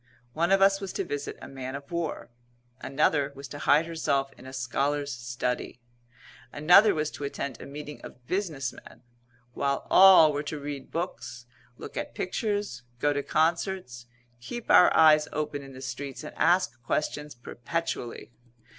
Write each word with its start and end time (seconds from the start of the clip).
One 0.33 0.51
of 0.51 0.63
us 0.63 0.81
was 0.81 0.91
to 0.93 1.03
visit 1.03 1.37
a 1.43 1.47
man 1.47 1.75
of 1.75 1.91
war; 1.91 2.31
another 2.79 3.31
was 3.35 3.47
to 3.49 3.59
hide 3.59 3.85
herself 3.85 4.33
in 4.33 4.47
a 4.47 4.51
scholar's 4.51 5.13
study; 5.13 5.79
another 6.51 6.95
was 6.95 7.11
to 7.11 7.23
attend 7.23 7.61
a 7.61 7.67
meeting 7.67 8.01
of 8.01 8.25
business 8.25 8.73
men; 8.73 9.03
while 9.53 9.85
all 9.91 10.33
were 10.33 10.41
to 10.41 10.59
read 10.59 10.89
books, 10.89 11.45
look 11.77 11.97
at 11.97 12.15
pictures, 12.15 12.81
go 12.99 13.13
to 13.13 13.21
concerts, 13.21 14.07
keep 14.39 14.71
our 14.71 14.91
eyes 14.97 15.27
open 15.31 15.61
in 15.61 15.73
the 15.73 15.81
streets, 15.81 16.23
and 16.23 16.33
ask 16.35 16.81
questions 16.81 17.35
perpetually. 17.35 18.31